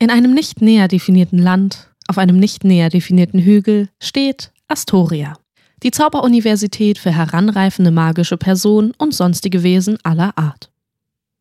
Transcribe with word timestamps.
In 0.00 0.10
einem 0.10 0.32
nicht 0.32 0.62
näher 0.62 0.86
definierten 0.86 1.40
Land, 1.40 1.90
auf 2.06 2.18
einem 2.18 2.38
nicht 2.38 2.62
näher 2.62 2.88
definierten 2.88 3.40
Hügel, 3.40 3.88
steht 4.00 4.52
Astoria. 4.68 5.36
Die 5.82 5.90
Zauberuniversität 5.90 6.98
für 6.98 7.10
heranreifende 7.10 7.90
magische 7.90 8.36
Personen 8.36 8.92
und 8.98 9.12
sonstige 9.12 9.64
Wesen 9.64 9.98
aller 10.04 10.38
Art. 10.38 10.70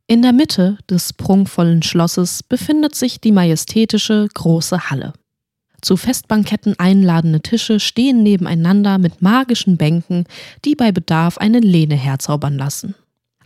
In 0.07 0.23
der 0.23 0.33
Mitte 0.33 0.77
des 0.89 1.13
prunkvollen 1.13 1.83
Schlosses 1.83 2.41
befindet 2.41 2.95
sich 2.95 3.21
die 3.21 3.31
majestätische 3.31 4.27
große 4.33 4.89
Halle. 4.89 5.13
Zu 5.81 5.95
Festbanketten 5.95 6.79
einladende 6.79 7.41
Tische 7.41 7.79
stehen 7.79 8.23
nebeneinander 8.23 8.97
mit 8.97 9.21
magischen 9.21 9.77
Bänken, 9.77 10.25
die 10.65 10.73
bei 10.73 10.91
Bedarf 10.91 11.37
eine 11.37 11.59
Lehne 11.59 11.95
herzaubern 11.95 12.57
lassen. 12.57 12.95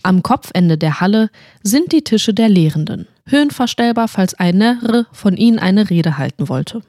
Am 0.03 0.23
Kopfende 0.23 0.77
der 0.77 1.01
Halle 1.01 1.29
sind 1.63 1.91
die 1.91 2.03
Tische 2.03 2.33
der 2.33 2.47
Lehrenden, 2.47 3.07
höhenverstellbar, 3.25 4.07
falls 4.07 4.33
einer 4.33 5.05
von 5.11 5.37
ihnen 5.37 5.59
eine 5.59 5.89
Rede 5.89 6.17
halten 6.17 6.49
wollte. 6.49 6.81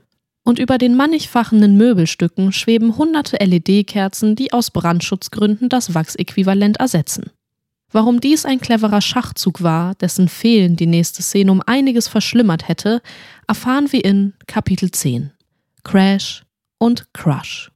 Und 0.44 0.58
über 0.58 0.78
den 0.78 0.96
mannigfachenden 0.96 1.76
Möbelstücken 1.76 2.52
schweben 2.52 2.96
hunderte 2.96 3.36
LED-Kerzen, 3.36 4.34
die 4.34 4.52
aus 4.52 4.70
Brandschutzgründen 4.70 5.68
das 5.68 5.94
Wachsäquivalent 5.94 6.78
ersetzen. 6.78 7.30
Warum 7.92 8.20
dies 8.20 8.46
ein 8.46 8.58
cleverer 8.58 9.02
Schachzug 9.02 9.62
war, 9.62 9.94
dessen 9.96 10.28
Fehlen 10.28 10.76
die 10.76 10.86
nächste 10.86 11.22
Szene 11.22 11.52
um 11.52 11.62
einiges 11.64 12.08
verschlimmert 12.08 12.66
hätte, 12.66 13.02
erfahren 13.46 13.92
wir 13.92 14.04
in 14.04 14.32
Kapitel 14.46 14.90
10. 14.90 15.30
Crash 15.84 16.42
und 16.78 17.06
Crush. 17.12 17.70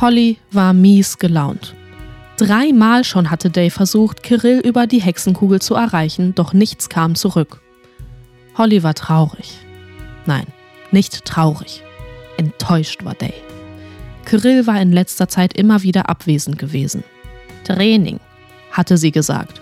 Holly 0.00 0.38
war 0.50 0.72
mies 0.72 1.18
gelaunt. 1.18 1.74
Dreimal 2.38 3.04
schon 3.04 3.30
hatte 3.30 3.50
Day 3.50 3.68
versucht, 3.68 4.22
Kirill 4.22 4.60
über 4.60 4.86
die 4.86 5.02
Hexenkugel 5.02 5.60
zu 5.60 5.74
erreichen, 5.74 6.34
doch 6.34 6.54
nichts 6.54 6.88
kam 6.88 7.14
zurück. 7.16 7.60
Holly 8.56 8.82
war 8.82 8.94
traurig. 8.94 9.58
Nein, 10.24 10.46
nicht 10.90 11.26
traurig. 11.26 11.82
Enttäuscht 12.38 13.04
war 13.04 13.14
Day. 13.14 13.34
Kirill 14.24 14.66
war 14.66 14.80
in 14.80 14.90
letzter 14.90 15.28
Zeit 15.28 15.52
immer 15.52 15.82
wieder 15.82 16.08
abwesend 16.08 16.58
gewesen. 16.58 17.04
Training, 17.64 18.20
hatte 18.72 18.96
sie 18.96 19.10
gesagt. 19.10 19.60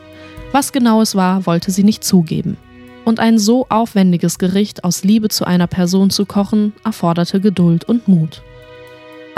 Was 0.52 0.70
genau 0.70 1.02
es 1.02 1.16
war, 1.16 1.46
wollte 1.46 1.72
sie 1.72 1.82
nicht 1.82 2.04
zugeben. 2.04 2.56
Und 3.04 3.18
ein 3.18 3.40
so 3.40 3.66
aufwendiges 3.70 4.38
Gericht 4.38 4.84
aus 4.84 5.02
Liebe 5.02 5.30
zu 5.30 5.46
einer 5.46 5.66
Person 5.66 6.10
zu 6.10 6.26
kochen, 6.26 6.74
erforderte 6.84 7.40
Geduld 7.40 7.84
und 7.84 8.06
Mut. 8.06 8.42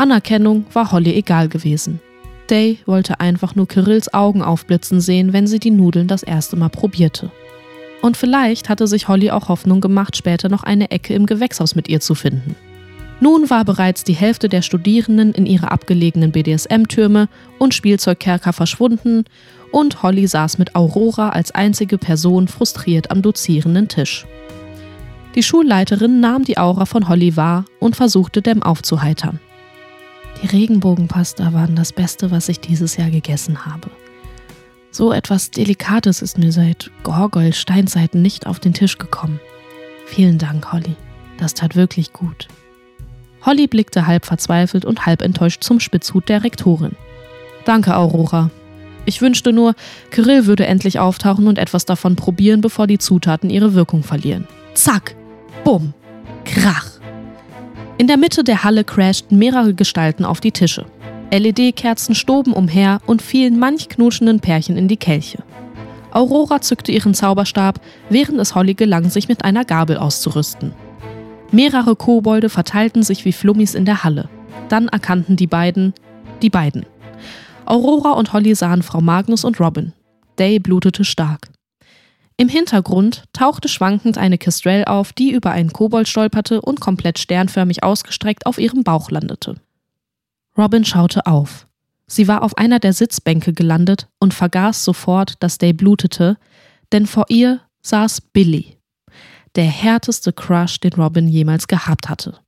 Anerkennung 0.01 0.65
war 0.73 0.93
Holly 0.93 1.13
egal 1.13 1.51
gewesen. 1.51 2.01
Day 2.49 2.79
wollte 2.87 3.21
einfach 3.21 3.55
nur 3.55 3.69
Kirills 3.69 4.15
Augen 4.15 4.41
aufblitzen 4.41 4.99
sehen, 4.99 5.35
wenn 5.35 5.47
sie 5.47 5.59
die 5.59 5.71
Nudeln 5.71 6.09
das 6.09 6.23
erste 6.23 6.57
Mal 6.57 6.71
probierte. 6.71 7.31
Und 8.01 8.17
vielleicht 8.17 8.71
hatte 8.71 8.87
sich 8.87 9.09
Holly 9.09 9.31
auch 9.31 9.51
Hoffnung 9.51 9.83
gemacht, 9.83 10.17
später 10.17 10.49
noch 10.49 10.63
eine 10.63 10.91
Ecke 10.91 11.13
im 11.13 11.27
Gewächshaus 11.27 11.75
mit 11.75 11.87
ihr 11.91 12.01
zu 12.01 12.15
finden. 12.15 12.57
Nun 13.21 13.51
war 13.51 13.67
bereits 13.67 14.03
die 14.03 14.15
Hälfte 14.15 14.49
der 14.49 14.63
Studierenden 14.63 15.33
in 15.33 15.45
ihre 15.45 15.71
abgelegenen 15.71 16.33
BDSM-Türme 16.33 17.29
und 17.59 17.75
Spielzeugkerker 17.75 18.55
verschwunden 18.55 19.25
und 19.71 20.03
Holly 20.03 20.27
saß 20.27 20.57
mit 20.57 20.75
Aurora 20.75 21.29
als 21.29 21.51
einzige 21.51 21.99
Person 21.99 22.49
frustriert 22.49 23.11
am 23.11 23.21
dozierenden 23.21 23.89
Tisch. 23.89 24.25
Die 25.35 25.43
Schulleiterin 25.43 26.21
nahm 26.21 26.45
die 26.45 26.57
Aura 26.57 26.87
von 26.87 27.07
Holly 27.07 27.37
wahr 27.37 27.67
und 27.81 27.97
versuchte, 27.97 28.41
Dem 28.41 28.63
aufzuheitern. 28.63 29.41
Die 30.43 30.47
Regenbogenpasta 30.47 31.53
waren 31.53 31.77
das 31.77 31.93
Beste, 31.93 32.31
was 32.31 32.49
ich 32.49 32.61
dieses 32.61 32.97
Jahr 32.97 33.11
gegessen 33.11 33.67
habe. 33.67 33.91
So 34.91 35.13
etwas 35.13 35.51
Delikates 35.51 36.23
ist 36.23 36.39
mir 36.39 36.51
seit 36.51 36.91
Gorgol-Steinzeiten 37.05 38.23
nicht 38.23 38.47
auf 38.47 38.59
den 38.59 38.75
Tisch 38.75 38.99
gekommen. 38.99 39.41
Vielen 40.07 40.39
Dank, 40.39 40.73
Holly. 40.73 40.97
Das 41.39 41.55
tat 41.55 41.77
wirklich 41.77 42.13
gut. 42.13 42.49
Holly 43.45 43.67
blickte 43.67 44.07
halb 44.07 44.27
verzweifelt 44.27 44.85
und 44.85 45.07
halb 45.07 45.23
enttäuscht 45.23 45.63
zum 45.63 45.79
Spitzhut 45.81 46.29
der 46.29 46.43
Rektorin. 46.43 46.97
Danke, 47.65 47.97
Aurora. 47.97 48.51
Ich 49.07 49.23
wünschte 49.23 49.53
nur, 49.53 49.75
Kirill 50.11 50.47
würde 50.47 50.67
endlich 50.67 50.99
auftauchen 50.99 51.47
und 51.47 51.59
etwas 51.59 51.85
davon 51.85 52.17
probieren, 52.17 52.61
bevor 52.61 52.87
die 52.87 52.99
Zutaten 52.99 53.49
ihre 53.49 53.75
Wirkung 53.75 54.03
verlieren. 54.03 54.47
Zack! 54.75 55.15
Bumm! 55.65 55.95
Krach! 56.45 56.90
In 58.01 58.07
der 58.07 58.17
Mitte 58.17 58.45
der 58.45 58.65
Halle 58.65 58.83
crashten 58.83 59.37
mehrere 59.37 59.75
Gestalten 59.75 60.25
auf 60.25 60.41
die 60.41 60.53
Tische. 60.53 60.87
LED-Kerzen 61.31 62.15
stoben 62.15 62.55
umher 62.55 63.03
und 63.05 63.21
fielen 63.21 63.59
manch 63.59 63.91
knutschenden 63.91 64.41
Pärchen 64.41 64.79
in 64.79 64.89
die 64.89 64.97
Kelche. 64.97 65.45
Aurora 66.11 66.63
zückte 66.63 66.93
ihren 66.93 67.13
Zauberstab, 67.13 67.79
während 68.09 68.41
es 68.41 68.55
Holly 68.55 68.73
gelang, 68.73 69.11
sich 69.11 69.29
mit 69.29 69.45
einer 69.45 69.67
Gabel 69.67 69.99
auszurüsten. 69.99 70.73
Mehrere 71.53 71.95
Kobolde 71.95 72.49
verteilten 72.49 73.03
sich 73.03 73.27
wie 73.27 73.33
Flummis 73.33 73.75
in 73.75 73.85
der 73.85 74.03
Halle. 74.03 74.31
Dann 74.71 74.89
erkannten 74.89 75.37
die 75.37 75.47
beiden 75.47 75.93
die 76.41 76.49
beiden. 76.49 76.87
Aurora 77.67 78.13
und 78.13 78.33
Holly 78.33 78.55
sahen 78.55 78.83
Frau 78.83 79.03
Magnus 79.03 79.45
und 79.45 79.61
Robin. 79.61 79.93
Day 80.39 80.59
blutete 80.59 81.05
stark. 81.05 81.49
Im 82.41 82.49
Hintergrund 82.49 83.25
tauchte 83.35 83.69
schwankend 83.69 84.17
eine 84.17 84.39
Kestrel 84.39 84.87
auf, 84.87 85.13
die 85.13 85.31
über 85.31 85.51
einen 85.51 85.75
Kobold 85.75 86.09
stolperte 86.09 86.63
und 86.63 86.81
komplett 86.81 87.19
sternförmig 87.19 87.83
ausgestreckt 87.83 88.47
auf 88.47 88.57
ihrem 88.57 88.83
Bauch 88.83 89.11
landete. 89.11 89.57
Robin 90.57 90.87
schaute 90.87 91.27
auf. 91.27 91.67
Sie 92.07 92.29
war 92.29 92.41
auf 92.43 92.57
einer 92.57 92.79
der 92.79 92.95
Sitzbänke 92.95 93.53
gelandet 93.53 94.09
und 94.21 94.33
vergaß 94.33 94.87
sofort, 94.87 95.35
dass 95.41 95.59
Day 95.59 95.75
blutete, 95.75 96.39
denn 96.93 97.05
vor 97.05 97.27
ihr 97.29 97.61
saß 97.83 98.23
Billy, 98.23 98.79
der 99.55 99.67
härteste 99.67 100.33
Crush, 100.33 100.81
den 100.81 100.95
Robin 100.95 101.29
jemals 101.29 101.69
gehabt 101.69 102.09
hatte. 102.09 102.39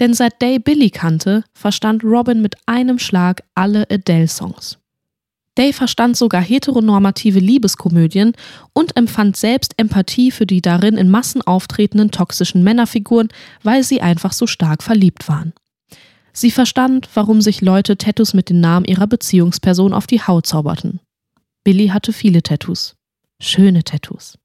Denn 0.00 0.12
seit 0.12 0.42
Day 0.42 0.58
Billy 0.58 0.90
kannte, 0.90 1.44
verstand 1.54 2.04
Robin 2.04 2.42
mit 2.42 2.56
einem 2.66 2.98
Schlag 2.98 3.42
alle 3.54 3.90
Adele-Songs. 3.90 4.78
Day 5.58 5.72
verstand 5.72 6.16
sogar 6.16 6.40
heteronormative 6.40 7.40
Liebeskomödien 7.40 8.32
und 8.72 8.96
empfand 8.96 9.36
selbst 9.36 9.74
Empathie 9.76 10.30
für 10.30 10.46
die 10.46 10.62
darin 10.62 10.96
in 10.96 11.10
Massen 11.10 11.42
auftretenden 11.42 12.12
toxischen 12.12 12.62
Männerfiguren, 12.62 13.28
weil 13.64 13.82
sie 13.82 14.00
einfach 14.00 14.32
so 14.32 14.46
stark 14.46 14.84
verliebt 14.84 15.28
waren. 15.28 15.52
Sie 16.32 16.52
verstand, 16.52 17.08
warum 17.14 17.40
sich 17.40 17.60
Leute 17.60 17.98
Tattoos 17.98 18.32
mit 18.32 18.48
dem 18.48 18.60
Namen 18.60 18.84
ihrer 18.86 19.08
Beziehungsperson 19.08 19.92
auf 19.92 20.06
die 20.06 20.22
Haut 20.22 20.46
zauberten. 20.46 21.00
Billy 21.64 21.88
hatte 21.88 22.12
viele 22.12 22.44
Tattoos. 22.44 22.94
Schöne 23.40 23.82
Tattoos. 23.82 24.38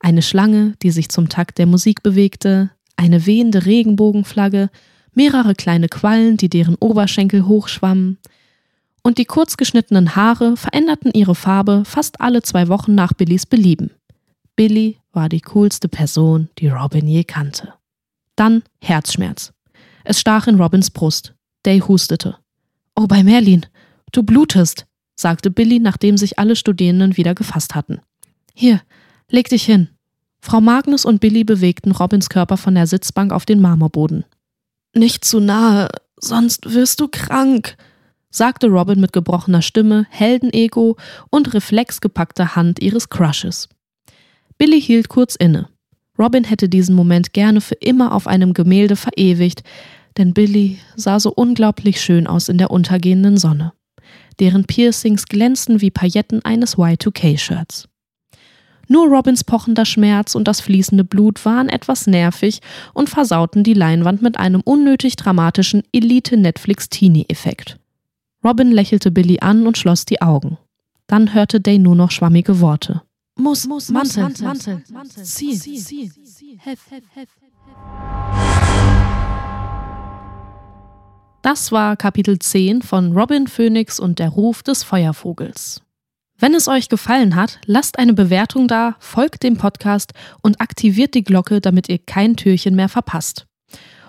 Eine 0.00 0.22
Schlange, 0.22 0.74
die 0.82 0.90
sich 0.90 1.08
zum 1.10 1.28
Takt 1.28 1.58
der 1.58 1.66
Musik 1.66 2.02
bewegte, 2.02 2.70
eine 2.96 3.26
wehende 3.26 3.66
Regenbogenflagge, 3.66 4.70
mehrere 5.14 5.54
kleine 5.54 5.88
Quallen, 5.88 6.36
die 6.36 6.48
deren 6.48 6.74
Oberschenkel 6.74 7.46
hochschwammen, 7.46 8.18
und 9.02 9.18
die 9.18 9.24
kurzgeschnittenen 9.24 10.16
Haare 10.16 10.56
veränderten 10.56 11.10
ihre 11.12 11.34
Farbe 11.34 11.82
fast 11.84 12.20
alle 12.20 12.42
zwei 12.42 12.68
Wochen 12.68 12.94
nach 12.94 13.12
Billys 13.12 13.46
Belieben. 13.46 13.90
Billy 14.56 14.98
war 15.12 15.28
die 15.28 15.40
coolste 15.40 15.88
Person, 15.88 16.48
die 16.58 16.68
Robin 16.68 17.06
je 17.06 17.24
kannte. 17.24 17.74
Dann 18.36 18.62
Herzschmerz. 18.80 19.52
Es 20.04 20.20
stach 20.20 20.46
in 20.46 20.60
Robins 20.60 20.90
Brust. 20.90 21.34
Day 21.64 21.80
hustete. 21.80 22.38
Oh, 22.96 23.06
bei 23.06 23.22
Merlin, 23.22 23.66
du 24.12 24.22
blutest, 24.22 24.86
sagte 25.16 25.50
Billy, 25.50 25.78
nachdem 25.78 26.16
sich 26.16 26.38
alle 26.38 26.56
Studierenden 26.56 27.16
wieder 27.16 27.34
gefasst 27.34 27.74
hatten. 27.74 28.00
Hier, 28.54 28.80
leg 29.30 29.48
dich 29.48 29.64
hin. 29.64 29.88
Frau 30.40 30.60
Magnus 30.60 31.04
und 31.04 31.20
Billy 31.20 31.44
bewegten 31.44 31.92
Robins 31.92 32.28
Körper 32.28 32.56
von 32.56 32.74
der 32.74 32.86
Sitzbank 32.86 33.32
auf 33.32 33.46
den 33.46 33.60
Marmorboden. 33.60 34.24
Nicht 34.94 35.24
zu 35.24 35.40
nahe, 35.40 35.88
sonst 36.16 36.74
wirst 36.74 37.00
du 37.00 37.08
krank, 37.08 37.76
sagte 38.32 38.66
Robin 38.66 39.00
mit 39.00 39.12
gebrochener 39.12 39.62
Stimme, 39.62 40.06
Heldenego 40.10 40.96
und 41.30 41.54
reflexgepackter 41.54 42.56
Hand 42.56 42.80
ihres 42.80 43.08
Crushes. 43.08 43.68
Billy 44.58 44.80
hielt 44.80 45.08
kurz 45.08 45.36
inne. 45.36 45.68
Robin 46.18 46.44
hätte 46.44 46.68
diesen 46.68 46.94
Moment 46.94 47.32
gerne 47.32 47.60
für 47.60 47.76
immer 47.76 48.12
auf 48.12 48.26
einem 48.26 48.54
Gemälde 48.54 48.96
verewigt, 48.96 49.62
denn 50.16 50.34
Billy 50.34 50.78
sah 50.96 51.20
so 51.20 51.32
unglaublich 51.32 52.00
schön 52.00 52.26
aus 52.26 52.48
in 52.48 52.58
der 52.58 52.70
untergehenden 52.70 53.36
Sonne. 53.36 53.72
Deren 54.40 54.64
Piercings 54.64 55.26
glänzten 55.26 55.80
wie 55.80 55.90
Pailletten 55.90 56.44
eines 56.44 56.76
Y2K-Shirts. 56.76 57.88
Nur 58.88 59.06
Robins 59.06 59.44
pochender 59.44 59.86
Schmerz 59.86 60.34
und 60.34 60.48
das 60.48 60.60
fließende 60.60 61.04
Blut 61.04 61.44
waren 61.44 61.68
etwas 61.68 62.06
nervig 62.06 62.60
und 62.92 63.08
versauten 63.08 63.64
die 63.64 63.74
Leinwand 63.74 64.20
mit 64.22 64.38
einem 64.38 64.60
unnötig 64.60 65.16
dramatischen 65.16 65.82
Elite-Netflix-Teenie-Effekt. 65.92 67.78
Robin 68.44 68.72
lächelte 68.72 69.12
Billy 69.12 69.38
an 69.40 69.66
und 69.68 69.78
schloss 69.78 70.04
die 70.04 70.20
Augen. 70.20 70.58
Dann 71.06 71.32
hörte 71.32 71.60
Day 71.60 71.78
nur 71.78 71.94
noch 71.94 72.10
schwammige 72.10 72.60
Worte. 72.60 73.02
Muss, 73.36 73.66
muss, 73.68 73.88
Mantel, 73.88 74.24
Mantel, 74.24 74.46
Mantel, 74.46 74.82
Mantel, 74.92 75.22
zieh, 75.22 75.56
zieh, 75.56 75.78
zieh, 75.78 76.10
hef, 76.58 76.80
hef, 76.90 77.04
hef. 77.14 77.28
Das 81.42 81.72
war 81.72 81.96
Kapitel 81.96 82.38
10 82.38 82.82
von 82.82 83.12
Robin 83.16 83.46
Phoenix 83.46 83.98
und 83.98 84.18
der 84.18 84.30
Ruf 84.30 84.62
des 84.62 84.82
Feuervogels. 84.82 85.82
Wenn 86.38 86.54
es 86.54 86.66
euch 86.66 86.88
gefallen 86.88 87.36
hat, 87.36 87.60
lasst 87.66 87.98
eine 87.98 88.12
Bewertung 88.12 88.66
da, 88.66 88.96
folgt 88.98 89.44
dem 89.44 89.56
Podcast 89.56 90.12
und 90.42 90.60
aktiviert 90.60 91.14
die 91.14 91.24
Glocke, 91.24 91.60
damit 91.60 91.88
ihr 91.88 91.98
kein 91.98 92.36
Türchen 92.36 92.74
mehr 92.74 92.88
verpasst. 92.88 93.46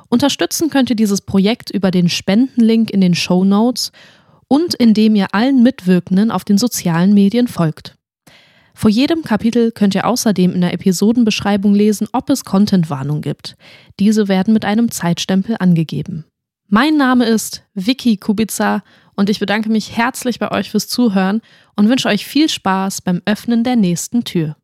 Unterstützen 0.10 0.70
könnt 0.70 0.90
ihr 0.90 0.96
dieses 0.96 1.22
Projekt 1.22 1.70
über 1.72 1.92
den 1.92 2.10
Spendenlink 2.10 2.90
in 2.92 3.02
den 3.02 3.16
Show 3.16 3.44
Notes 3.44 3.92
und 4.54 4.76
indem 4.76 5.16
ihr 5.16 5.34
allen 5.34 5.64
Mitwirkenden 5.64 6.30
auf 6.30 6.44
den 6.44 6.60
sozialen 6.60 7.16
Medien 7.16 7.48
folgt. 7.48 7.98
Vor 8.76 8.92
jedem 8.92 9.24
Kapitel 9.24 9.72
könnt 9.72 9.96
ihr 9.96 10.06
außerdem 10.06 10.54
in 10.54 10.62
der 10.62 10.74
Episodenbeschreibung 10.74 11.74
lesen, 11.74 12.08
ob 12.14 12.30
es 12.30 12.46
Contentwarnung 12.46 13.22
gibt. 13.22 13.56
Diese 14.00 14.28
werden 14.28 14.54
mit 14.54 14.64
einem 14.64 14.92
Zeitstempel 14.92 15.56
angegeben. 15.60 16.26
Mein 16.68 16.98
Name 16.98 17.26
ist 17.26 17.64
Vicky 17.74 18.18
Kubica 18.18 18.84
und 19.16 19.32
ich 19.32 19.40
bedanke 19.40 19.70
mich 19.70 19.98
herzlich 19.98 20.38
bei 20.38 20.52
euch 20.52 20.70
fürs 20.70 20.88
Zuhören 20.88 21.42
und 21.76 21.90
wünsche 21.90 22.08
euch 22.08 22.24
viel 22.28 22.48
Spaß 22.48 23.02
beim 23.02 23.24
Öffnen 23.26 23.64
der 23.64 23.76
nächsten 23.76 24.24
Tür. 24.24 24.56